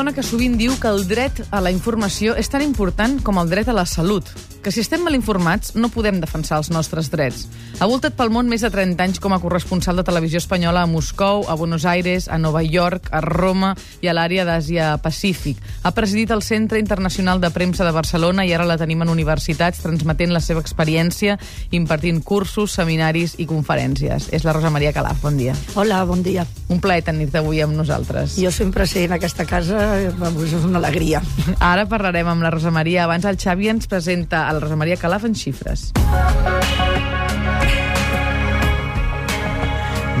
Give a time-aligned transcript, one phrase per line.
[0.00, 3.50] dona que sovint diu que el dret a la informació és tan important com el
[3.52, 4.30] dret a la salut,
[4.62, 7.46] que si estem mal informats no podem defensar els nostres drets.
[7.80, 10.90] Ha voltat pel món més de 30 anys com a corresponsal de televisió espanyola a
[10.90, 13.72] Moscou, a Buenos Aires, a Nova York, a Roma
[14.04, 15.62] i a l'àrea d'Àsia-Pacífic.
[15.82, 19.80] Ha presidit el Centre Internacional de Premsa de Barcelona i ara la tenim en universitats
[19.80, 21.38] transmetent la seva experiència,
[21.72, 24.28] impartint cursos, seminaris i conferències.
[24.28, 25.22] És la Rosa Maria Calaf.
[25.24, 25.56] Bon dia.
[25.74, 26.44] Hola, bon dia.
[26.68, 28.36] Un plaer tenir-te avui amb nosaltres.
[28.36, 29.80] Jo sempre sé en aquesta casa,
[30.20, 31.24] vamos, és una alegria.
[31.58, 33.06] Ara parlarem amb la Rosa Maria.
[33.08, 35.92] Abans el Xavi ens presenta el Rosa Maria Calaf en xifres.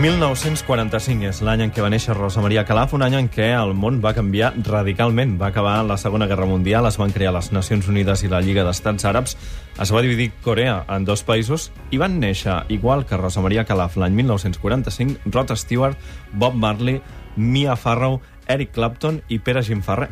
[0.00, 3.74] 1945 és l'any en què va néixer Rosa Maria Calaf, un any en què el
[3.76, 5.34] món va canviar radicalment.
[5.36, 8.64] Va acabar la Segona Guerra Mundial, es van crear les Nacions Unides i la Lliga
[8.64, 9.36] d'Estats Àrabs,
[9.76, 13.98] es va dividir Corea en dos països i van néixer, igual que Rosa Maria Calaf
[14.00, 16.00] l'any 1945, Rod Stewart,
[16.32, 17.02] Bob Marley,
[17.36, 20.08] Mia Farrow, Eric Clapton i Pere Gimfarrer.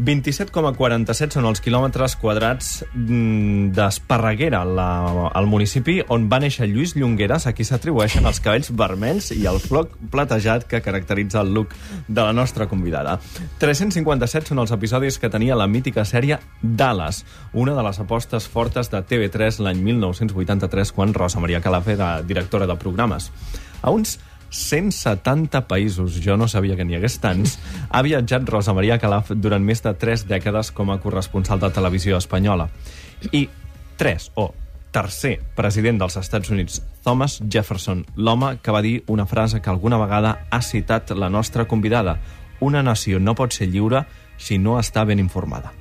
[0.00, 4.88] 27,47 són els quilòmetres quadrats mm, d'Esparreguera, la,
[5.36, 9.60] el municipi on va néixer Lluís Llongueres, a qui s'atribueixen els cabells vermells i el
[9.60, 11.76] floc platejat que caracteritza el look
[12.08, 13.18] de la nostra convidada.
[13.60, 18.88] 357 són els episodis que tenia la mítica sèrie Dallas, una de les apostes fortes
[18.92, 23.28] de TV3 l'any 1983, quan Rosa Maria Calaf era directora de programes.
[23.82, 24.16] A uns
[24.52, 27.56] 170 països, jo no sabia que n'hi hagués tants,
[27.88, 32.20] ha viatjat Rosa Maria Calaf durant més de 3 dècades com a corresponsal de televisió
[32.20, 32.68] espanyola.
[33.32, 33.48] I
[33.98, 34.52] 3, o
[34.92, 39.98] tercer president dels Estats Units, Thomas Jefferson, l'home que va dir una frase que alguna
[39.98, 42.18] vegada ha citat la nostra convidada.
[42.60, 44.04] Una nació no pot ser lliure
[44.38, 45.72] si no està ben informada.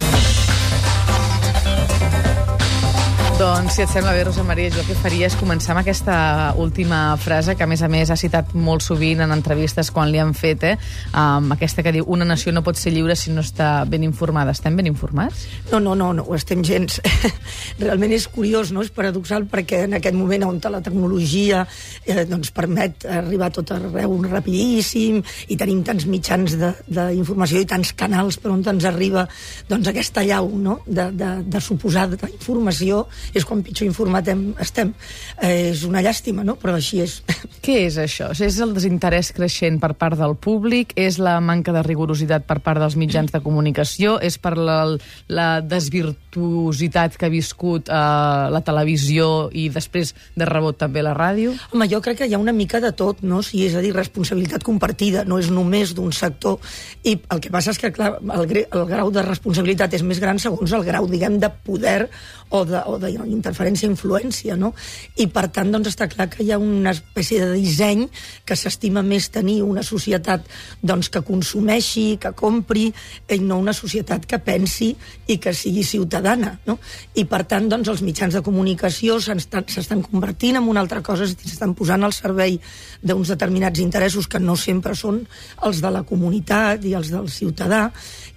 [3.41, 6.15] Doncs, si et sembla bé, Rosa Maria, jo el que faria és començar amb aquesta
[6.61, 10.19] última frase, que a més a més ha citat molt sovint en entrevistes quan li
[10.21, 10.75] han fet, eh?
[11.09, 14.53] Um, aquesta que diu, una nació no pot ser lliure si no està ben informada.
[14.53, 15.47] Estem ben informats?
[15.71, 16.99] No, no, no, no ho estem gens.
[17.81, 18.83] Realment és curiós, no?
[18.85, 21.63] És paradoxal perquè en aquest moment on la tecnologia
[22.05, 25.17] eh, doncs permet arribar a tot arreu rapidíssim
[25.49, 29.25] i tenim tants mitjans d'informació i tants canals per on ens arriba
[29.65, 30.77] doncs aquesta llau no?
[30.85, 34.27] de, de, de suposada informació és quan pitjor informat
[34.61, 34.93] estem.
[35.41, 36.57] Eh, és una llàstima, no?
[36.59, 37.19] Però així és.
[37.65, 38.31] Què és això?
[38.33, 40.93] És el desinterès creixent per part del públic?
[40.99, 44.17] És la manca de rigorositat per part dels mitjans de comunicació?
[44.21, 44.79] És per la,
[45.31, 48.01] la desvirtuositat que ha viscut eh,
[48.51, 51.55] la televisió i després de rebot també la ràdio?
[51.71, 53.41] Home, jo crec que hi ha una mica de tot, no?
[53.45, 56.59] Si és a dir, responsabilitat compartida, no és només d'un sector.
[57.07, 60.39] I el que passa és que, clar, el, el grau de responsabilitat és més gran
[60.41, 62.09] segons el grau, diguem, de poder
[62.51, 64.73] o de, o de interferència influència, no?
[65.17, 68.07] I per tant, doncs, està clar que hi ha una espècie de disseny
[68.45, 70.47] que s'estima més tenir una societat
[70.81, 72.89] doncs, que consumeixi, que compri,
[73.31, 74.91] i no una societat que pensi
[75.27, 76.77] i que sigui ciutadana, no?
[77.15, 81.75] I per tant, doncs, els mitjans de comunicació s'estan convertint en una altra cosa, s'estan
[81.77, 82.57] posant al servei
[83.01, 85.21] d'uns determinats interessos que no sempre són
[85.65, 87.89] els de la comunitat i els del ciutadà,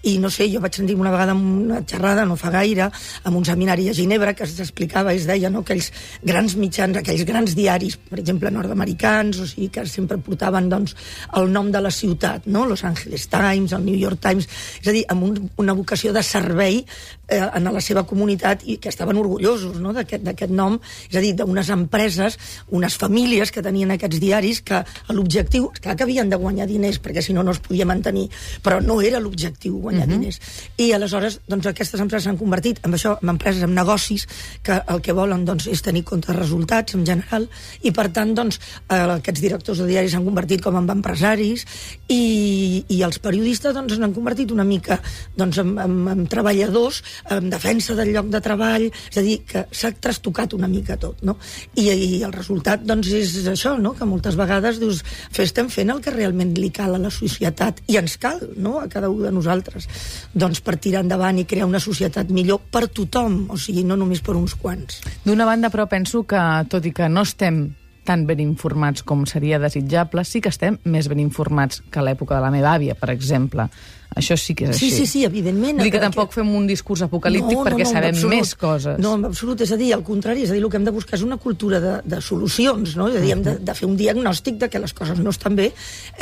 [0.05, 2.91] i no sé, jo vaig sentir una vegada una xerrada, no fa gaire,
[3.25, 5.91] amb un seminari a Ginebra que s'explicava, es deia, no?, aquells
[6.25, 10.97] grans mitjans, aquells grans diaris, per exemple, nord-americans, o sigui, que sempre portaven, doncs,
[11.38, 14.48] el nom de la ciutat, no?, Los Angeles Times, el New York Times,
[14.80, 16.82] és a dir, amb un, una vocació de servei
[17.29, 21.35] eh, en la seva comunitat i que estaven orgullosos, no?, d'aquest nom, és a dir,
[21.39, 22.39] d'unes empreses,
[22.75, 27.23] unes famílies que tenien aquests diaris que l'objectiu, clar que havien de guanyar diners, perquè
[27.25, 28.29] si no no es podia mantenir,
[28.62, 30.19] però no era l'objectiu guanyar uh -huh.
[30.19, 30.41] diners.
[30.79, 34.27] I aleshores, doncs, aquestes empreses s'han convertit en això, en empreses, en negocis,
[34.62, 37.49] que el que volen doncs, és tenir compte resultats en general,
[37.83, 41.67] i per tant, doncs, eh, aquests directors de diaris s'han convertit com en empresaris,
[42.09, 45.01] i, i els periodistes doncs, s'han convertit una mica
[45.37, 49.64] doncs, en, en, en treballadors, en defensa del lloc de treball, és a dir, que
[49.70, 51.37] s'ha trastocat una mica tot, no?
[51.75, 55.02] I, i el resultat, doncs, és això, no?, que moltes vegades dius,
[55.44, 58.88] estem fent el que realment li cal a la societat, i ens cal, no?, a
[58.90, 59.88] cada un de nosaltres
[60.34, 64.22] doncs per tirar endavant i crear una societat millor per tothom, o sigui, no només
[64.25, 65.00] per uns quants.
[65.25, 67.67] D'una banda, però, penso que, tot i que no estem
[68.05, 72.37] tan ben informats com seria desitjable, sí que estem més ben informats que a l'època
[72.37, 73.69] de la meva àvia, per exemple.
[74.15, 74.91] Això sí que és així.
[74.91, 75.81] Sí, sí, sí, evidentment.
[75.81, 78.99] Vull dir que tampoc fem un discurs apocalíptic no, perquè no, no, sabem més coses.
[79.03, 80.93] No, en absolut, és a dir, al contrari, és a dir, el que hem de
[80.95, 83.09] buscar és una cultura de, de solucions, no?
[83.11, 85.59] És a dir, hem de, de fer un diagnòstic de que les coses no estan
[85.59, 85.71] bé,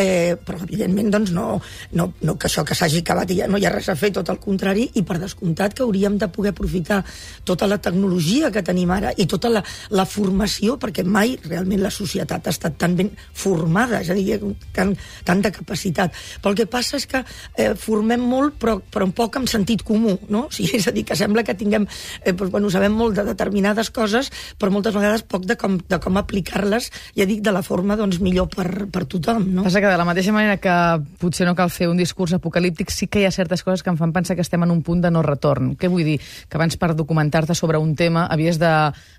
[0.00, 1.60] eh, però evidentment, doncs, no,
[1.98, 4.12] no, no que això que s'hagi acabat i ja no hi ha res a fer,
[4.16, 7.02] tot el contrari, i per descomptat que hauríem de poder aprofitar
[7.44, 11.90] tota la tecnologia que tenim ara i tota la, la formació, perquè mai realment la
[11.92, 14.38] societat ha estat tan ben formada, és a dir,
[14.74, 16.14] tant, tanta capacitat.
[16.42, 19.84] Però el que passa és que eh, formem molt, però, però un poc amb sentit
[19.86, 20.46] comú, no?
[20.52, 21.86] O sigui, és a dir, que sembla que tinguem...
[22.24, 24.28] Eh, doncs, bueno, sabem molt de determinades coses,
[24.60, 28.18] però moltes vegades poc de com, de com aplicar-les, ja dic, de la forma doncs,
[28.20, 29.64] millor per, per tothom, no?
[29.64, 30.74] Passa que de la mateixa manera que
[31.22, 33.98] potser no cal fer un discurs apocalíptic, sí que hi ha certes coses que em
[34.00, 35.72] fan pensar que estem en un punt de no retorn.
[35.78, 36.18] Què vull dir?
[36.48, 38.72] Que abans per documentar-te sobre un tema havies de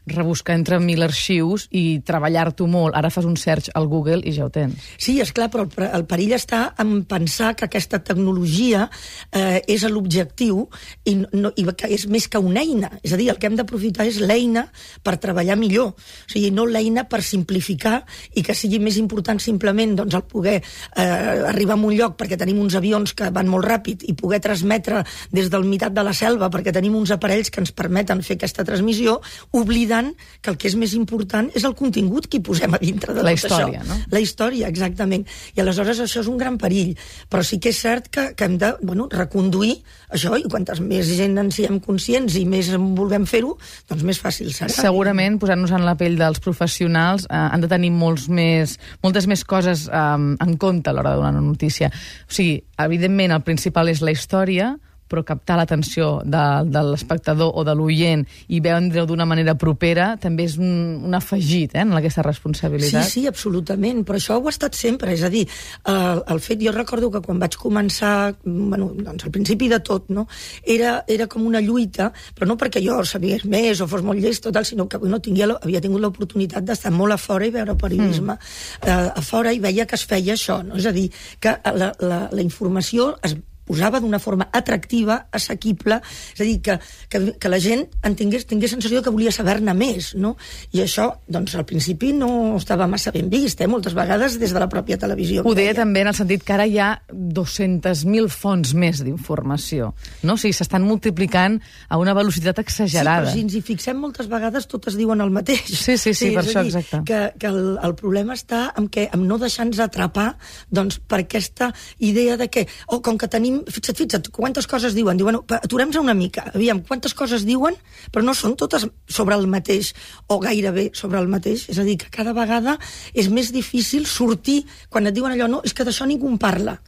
[0.05, 2.01] rebuscar entre mil arxius i
[2.43, 2.95] treballar-t'ho molt.
[2.95, 4.75] Ara fas un search al Google i ja ho tens.
[4.97, 8.89] Sí, és clar, però el, el perill està en pensar que aquesta tecnologia
[9.31, 10.67] eh, és l'objectiu
[11.05, 12.91] i, no, i que és més que una eina.
[13.03, 14.67] És a dir, el que hem d'aprofitar és l'eina
[15.03, 15.93] per treballar millor.
[15.93, 18.03] O sigui, no l'eina per simplificar
[18.35, 21.03] i que sigui més important simplement doncs, el poder eh,
[21.49, 25.03] arribar a un lloc perquè tenim uns avions que van molt ràpid i poder transmetre
[25.31, 28.65] des del meitat de la selva perquè tenim uns aparells que ens permeten fer aquesta
[28.67, 29.19] transmissió,
[29.53, 33.13] oblidant que el que és més important és el contingut que hi posem a dintre
[33.13, 33.89] de la història, això.
[33.89, 33.99] no?
[34.13, 35.25] La història, exactament.
[35.53, 36.93] I aleshores això és un gran perill.
[37.29, 39.75] Però sí que és cert que, que hem de bueno, reconduir
[40.13, 43.53] això i quantes més gent en siguem conscients i més en vulguem fer-ho,
[43.89, 44.73] doncs més fàcil serà.
[44.73, 49.45] Segurament, posant-nos en la pell dels professionals, eh, han de tenir molts més, moltes més
[49.45, 50.05] coses eh,
[50.47, 51.91] en compte a l'hora de donar una notícia.
[52.27, 54.73] O sigui, evidentment, el principal és la història,
[55.09, 60.47] però captar l'atenció de, de l'espectador o de l'oient i vendre-ho d'una manera propera també
[60.47, 63.05] és un, un afegit eh, en aquesta responsabilitat.
[63.07, 65.45] Sí, sí, absolutament, però això ho ha estat sempre, és a dir,
[65.89, 70.09] el, el fet, jo recordo que quan vaig començar, bueno, doncs al principi de tot,
[70.15, 70.25] no,
[70.63, 74.43] era, era com una lluita, però no perquè jo sabés més o fos molt llest,
[74.47, 78.35] total, sinó que bueno, tinguia, havia tingut l'oportunitat d'estar molt a fora i veure periodisme
[78.35, 78.89] mm.
[78.89, 80.77] eh, a fora i veia que es feia això, no?
[80.79, 81.09] és a dir,
[81.39, 83.35] que la, la, la informació es
[83.67, 85.99] posava d'una forma atractiva, assequible,
[86.33, 86.77] és a dir, que,
[87.09, 90.35] que, que la gent en tingués, tingués sensació que volia saber-ne més, no?
[90.75, 93.69] I això, doncs, al principi no estava massa ben vist, eh?
[93.69, 95.45] moltes vegades des de la pròpia televisió.
[95.47, 99.93] Ho deia també en el sentit que ara hi ha 200.000 fonts més d'informació,
[100.23, 100.35] no?
[100.35, 103.29] O sigui, s'estan multiplicant a una velocitat exagerada.
[103.29, 105.65] Sí, però si ens hi fixem moltes vegades totes diuen el mateix.
[105.69, 107.03] Sí, sí, sí, sí per això, dir, exacte.
[107.07, 110.33] Que, que el, el problema està en, que, en no deixar-nos atrapar
[110.73, 111.71] doncs, per aquesta
[112.03, 115.17] idea de que, oh, com que tenim tenim, fixa't, fixa't, quantes coses diuen.
[115.17, 117.75] Diuen, aturem-nos una mica, aviam, quantes coses diuen,
[118.11, 119.93] però no són totes sobre el mateix,
[120.27, 121.67] o gairebé sobre el mateix.
[121.69, 122.77] És a dir, que cada vegada
[123.13, 126.79] és més difícil sortir, quan et diuen allò, no, és que d'això ningú en parla.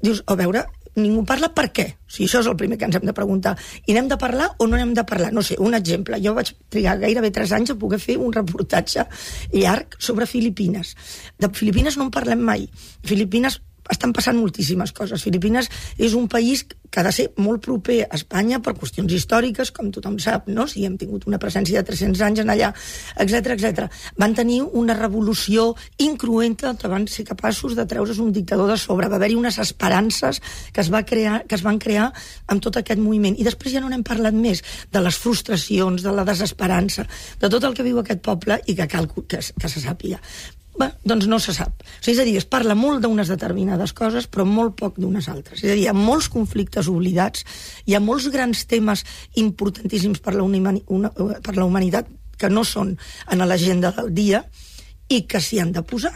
[0.00, 0.64] Dius, a veure,
[0.96, 1.86] ningú parla per què?
[2.08, 3.54] O sigui, això és el primer que ens hem de preguntar.
[3.86, 5.30] I n'hem de parlar o no n'hem de parlar?
[5.32, 6.18] No sé, un exemple.
[6.24, 9.06] Jo vaig trigar gairebé 3 anys a poder fer un reportatge
[9.52, 10.96] llarg sobre Filipines.
[11.38, 12.66] De Filipines no en parlem mai.
[13.06, 13.60] Filipines
[13.90, 15.22] estan passant moltíssimes coses.
[15.22, 19.70] Filipines és un país que ha de ser molt proper a Espanya per qüestions històriques,
[19.70, 20.66] com tothom sap, no?
[20.68, 22.72] Si hem tingut una presència de 300 anys en allà,
[23.22, 23.86] etc etc.
[24.18, 25.70] Van tenir una revolució
[26.02, 29.08] incruenta que van ser capaços de treure's un dictador de sobre.
[29.08, 30.42] Va haver-hi unes esperances
[30.72, 32.10] que es, va crear, que es van crear
[32.50, 33.38] amb tot aquest moviment.
[33.38, 37.06] I després ja no n'hem parlat més de les frustracions, de la desesperança,
[37.40, 40.18] de tot el que viu aquest poble i que cal que, que se sàpiga.
[40.80, 41.82] Bé, doncs no se sap.
[41.82, 45.28] O sigui, és a dir, es parla molt d'unes determinades coses, però molt poc d'unes
[45.28, 45.60] altres.
[45.60, 47.44] És a dir, hi ha molts conflictes oblidats,
[47.84, 49.04] hi ha molts grans temes
[49.42, 52.08] importantíssims per la, una, per la humanitat
[52.40, 52.94] que no són
[53.28, 54.44] en l'agenda del dia
[55.10, 56.14] i que s'hi han de posar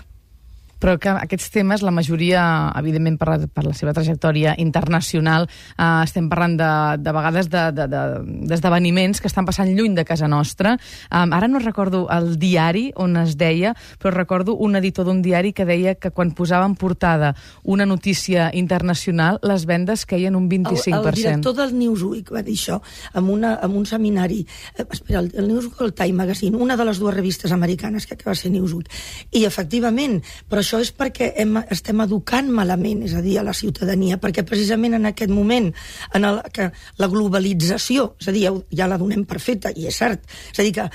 [0.84, 2.42] però que aquests temes, la majoria,
[2.76, 9.16] evidentment per la, per la seva trajectòria internacional, eh, estem parlant de, de vegades d'esdeveniments
[9.16, 10.74] de, de, que estan passant lluny de casa nostra.
[11.08, 15.54] Um, ara no recordo el diari on es deia, però recordo un editor d'un diari
[15.56, 21.00] que deia que quan posava en portada una notícia internacional, les vendes queien un 25%.
[21.00, 22.80] El, el director del Newsweek va dir això
[23.14, 24.42] en, una, en un seminari.
[24.76, 28.04] Eh, espera, el, el Newsweek o el Time Magazine, una de les dues revistes americanes
[28.04, 28.92] que va ser Newsweek.
[29.32, 33.54] I, efectivament, però això és perquè hem, estem educant malament, és a dir, a la
[33.56, 35.70] ciutadania, perquè precisament en aquest moment
[36.14, 39.88] en el que la globalització, és a dir, ja, ja la donem per feta, i
[39.90, 40.88] és cert, és a dir, que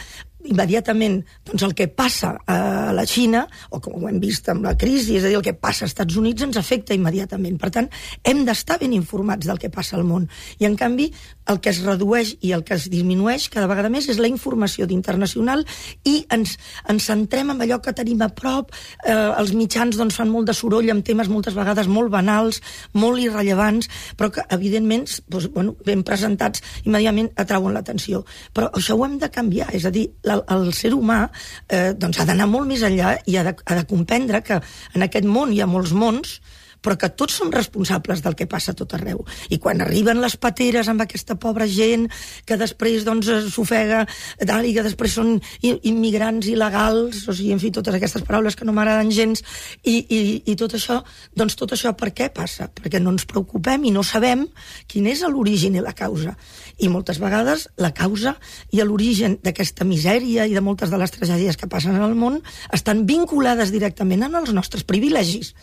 [0.48, 3.44] immediatament doncs, el que passa a la Xina,
[3.76, 5.94] o com ho hem vist amb la crisi, és a dir, el que passa als
[5.94, 7.58] Estats Units ens afecta immediatament.
[7.60, 7.90] Per tant,
[8.24, 10.30] hem d'estar ben informats del que passa al món.
[10.60, 11.10] I, en canvi,
[11.50, 14.88] el que es redueix i el que es disminueix cada vegada més és la informació
[14.88, 15.66] d'internacional
[16.08, 16.56] i ens,
[16.90, 18.72] ens centrem en allò que tenim a prop.
[19.04, 22.62] Eh, els mitjans doncs, fan molt de soroll amb temes moltes vegades molt banals,
[22.94, 28.24] molt irrellevants, però que, evidentment, doncs, bueno, ben presentats, immediatament atrauen l'atenció.
[28.54, 31.22] Però això ho hem de canviar, és a dir, el, el ser humà
[31.68, 34.60] eh, doncs ha d'anar molt més enllà i ha de, ha de comprendre que
[34.96, 36.40] en aquest món hi ha molts mons,
[36.82, 39.24] però que tots som responsables del que passa tot arreu.
[39.50, 42.08] I quan arriben les pateres amb aquesta pobra gent
[42.48, 44.06] que després doncs s'ofega
[44.40, 48.74] i que després són immigrants il·legals, o sigui, en fi, totes aquestes paraules que no
[48.76, 49.44] m'agraden gens,
[49.84, 50.20] i, i,
[50.52, 51.00] i tot això,
[51.36, 52.70] doncs tot això per què passa?
[52.74, 54.46] Perquè no ens preocupem i no sabem
[54.90, 56.36] quin és l'origen i la causa.
[56.80, 58.36] I moltes vegades la causa
[58.72, 62.40] i l'origen d'aquesta misèria i de moltes de les tragèdies que passen al món
[62.76, 65.54] estan vinculades directament amb els nostres privilegis.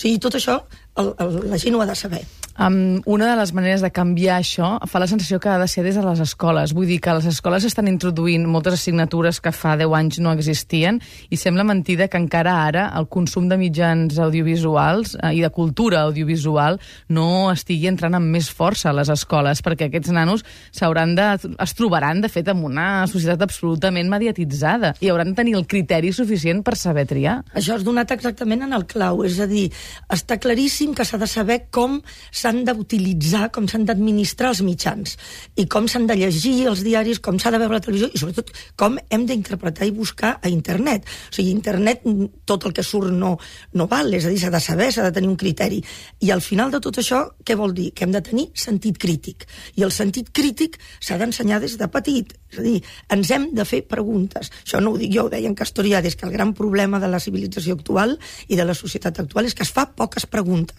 [0.00, 0.54] Sigui, tot això
[0.96, 2.24] el, el, la gent ho ha de saber.
[2.60, 5.80] Um, una de les maneres de canviar això fa la sensació que ha de ser
[5.86, 6.74] des de les escoles.
[6.76, 10.98] Vull dir que les escoles estan introduint moltes assignatures que fa 10 anys no existien
[11.30, 16.02] i sembla mentida que encara ara el consum de mitjans audiovisuals eh, i de cultura
[16.02, 16.76] audiovisual
[17.08, 20.44] no estigui entrant amb més força a les escoles, perquè aquests nanos
[20.76, 25.56] s'hauran de, es trobaran, de fet, amb una societat absolutament mediatitzada i hauran de tenir
[25.56, 27.40] el criteri suficient per saber triar.
[27.54, 29.70] Això has donat exactament en el clau, és a dir,
[30.12, 31.98] està claríssim que s'ha de saber com
[32.32, 35.16] s'han d'utilitzar, com s'han d'administrar els mitjans,
[35.60, 38.52] i com s'han de llegir els diaris, com s'ha de veure la televisió, i sobretot
[38.80, 41.04] com hem d'interpretar i buscar a internet.
[41.28, 42.02] O sigui, internet,
[42.48, 43.36] tot el que surt no,
[43.76, 45.82] no val, és a dir, s'ha de saber, s'ha de tenir un criteri.
[46.24, 47.90] I al final de tot això, què vol dir?
[47.92, 49.46] Que hem de tenir sentit crític.
[49.76, 52.32] I el sentit crític s'ha d'ensenyar des de petit.
[52.50, 52.80] És a dir,
[53.14, 54.50] ens hem de fer preguntes.
[54.64, 57.76] Això no ho dic jo, ho deien Castoriades, que el gran problema de la civilització
[57.78, 58.16] actual
[58.48, 60.69] i de la societat actual és que es fa poques preguntes.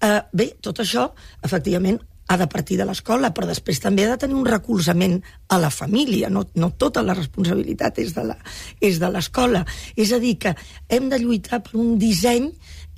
[0.00, 1.10] Uh, bé, tot això,
[1.44, 5.16] efectivament, ha de partir de l'escola, però després també ha de tenir un recolzament
[5.50, 8.14] a la família, no, no tota la responsabilitat és
[9.02, 9.64] de l'escola.
[9.98, 10.54] És a dir, que
[10.88, 12.46] hem de lluitar per un disseny,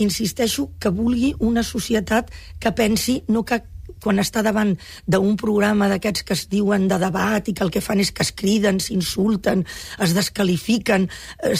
[0.04, 2.28] insisteixo, que vulgui una societat
[2.60, 3.62] que pensi no que
[4.02, 4.74] quan està davant
[5.06, 8.26] d'un programa d'aquests que es diuen de debat i que el que fan és que
[8.26, 9.64] es criden, s'insulten,
[10.02, 11.08] es descalifiquen,
[11.42, 11.54] eh,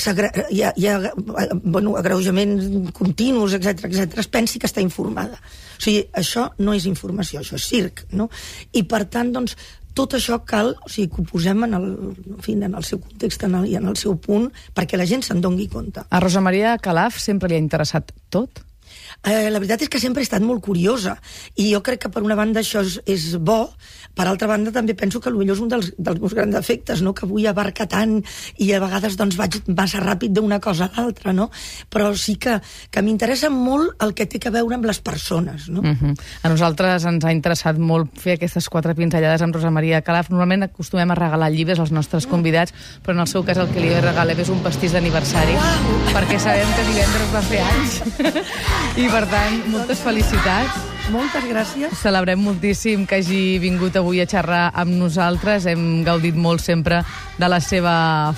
[0.51, 5.39] hi ha, hi ha bueno, agreujaments continus, etc etc, es pensi que està informada.
[5.79, 8.29] O sigui, això no és informació, això és circ, no?
[8.73, 9.57] I per tant, doncs,
[9.95, 11.89] tot això cal, o sigui, que ho posem en el,
[12.33, 15.09] en, fi, en el seu context en el, i en el seu punt perquè la
[15.09, 16.05] gent se'n dongui compte.
[16.09, 18.63] A Rosa Maria Calaf sempre li ha interessat tot?
[19.23, 21.15] Eh, la veritat és que sempre he estat molt curiosa
[21.55, 23.69] i jo crec que per una banda això és, és bo,
[24.19, 27.13] per altra banda també penso que potser és un dels, dels meus grans defectes, no?
[27.15, 28.17] que vull abarcar tant
[28.59, 31.51] i a vegades doncs vaig massa ràpid d'una cosa a l'altra, no?
[31.89, 32.59] però sí que,
[32.91, 35.69] que m'interessa molt el que té a veure amb les persones.
[35.69, 35.81] No?
[35.81, 36.15] Uh -huh.
[36.43, 40.31] A nosaltres ens ha interessat molt fer aquestes quatre pinzellades amb Rosa Maria Calaf.
[40.31, 43.81] Normalment acostumem a regalar llibres als nostres convidats, però en el seu cas el que
[43.81, 46.15] li regalem és un pastís d'aniversari, wow.
[46.15, 48.03] perquè sabem que divendres va fer anys.
[48.97, 50.89] I per tant, moltes felicitats.
[51.11, 51.95] Moltes gràcies.
[51.99, 55.67] Celebrem moltíssim que hagi vingut avui a xerrar amb nosaltres.
[55.67, 57.01] Hem gaudit molt sempre
[57.39, 57.95] de la seva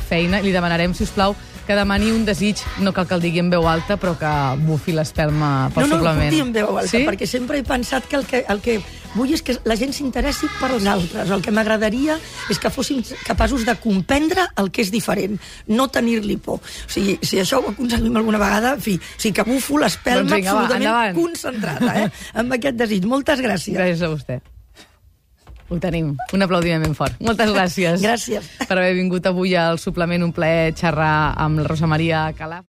[0.09, 0.41] feina.
[0.41, 1.37] Li demanarem, si us plau,
[1.67, 4.33] que demani un desig, no cal que el digui en veu alta, però que
[4.65, 6.19] bufi l'esperma pel no, suplement.
[6.19, 7.05] No, no, puc dir en veu alta, sí?
[7.09, 8.79] perquè sempre he pensat que el que, el que
[9.15, 11.31] vull és que la gent s'interessi per als altres.
[11.31, 12.19] El que m'agradaria
[12.53, 15.39] és que fóssim capaços de comprendre el que és diferent,
[15.71, 16.61] no tenir-li por.
[16.61, 20.29] O sigui, si això ho aconseguim alguna vegada, en fi, o sigui, que bufo l'espelma
[20.29, 22.11] doncs vinga, absolutament va, concentrada, eh?
[22.43, 23.07] amb aquest desig.
[23.09, 23.77] Moltes gràcies.
[23.77, 24.41] Gràcies a vostè.
[25.73, 26.13] Ho tenim.
[26.37, 27.17] Un aplaudiment ben fort.
[27.25, 28.05] Moltes gràcies.
[28.05, 28.47] gràcies.
[28.69, 30.23] Per haver vingut avui al suplement.
[30.23, 32.63] Un plaer xerrar amb la Rosa Maria Calaf.